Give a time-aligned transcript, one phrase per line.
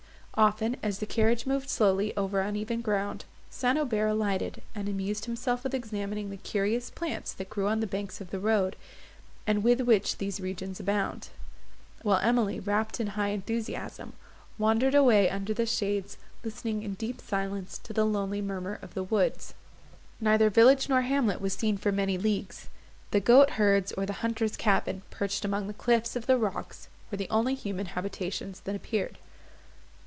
[0.33, 3.77] Often, as the carriage moved slowly over uneven ground, St.
[3.77, 8.21] Aubert alighted, and amused himself with examining the curious plants that grew on the banks
[8.21, 8.77] of the road,
[9.45, 11.29] and with which these regions abound;
[12.01, 14.13] while Emily, wrapt in high enthusiasm,
[14.57, 16.15] wandered away under the shades,
[16.45, 19.53] listening in deep silence to the lonely murmur of the woods.
[20.21, 22.69] Neither village nor hamlet was seen for many leagues;
[23.11, 27.17] the goat herd's or the hunter's cabin, perched among the cliffs of the rocks, were
[27.17, 29.17] the only human habitations that appeared.